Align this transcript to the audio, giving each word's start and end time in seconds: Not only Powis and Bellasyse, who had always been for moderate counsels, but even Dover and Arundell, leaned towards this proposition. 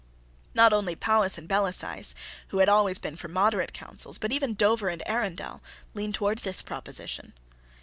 Not 0.55 0.73
only 0.73 0.95
Powis 0.95 1.37
and 1.37 1.47
Bellasyse, 1.47 2.15
who 2.47 2.57
had 2.57 2.67
always 2.67 2.97
been 2.97 3.15
for 3.15 3.27
moderate 3.27 3.71
counsels, 3.71 4.17
but 4.17 4.31
even 4.31 4.55
Dover 4.55 4.87
and 4.87 5.03
Arundell, 5.05 5.61
leaned 5.93 6.15
towards 6.15 6.41
this 6.41 6.63
proposition. 6.63 7.33